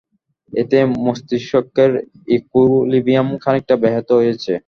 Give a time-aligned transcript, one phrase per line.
[0.53, 1.91] এতে মস্তিষ্কের
[2.35, 4.53] ইকুইলিব্রিয়াম খানিকটা ব্যাহত হয়েছে।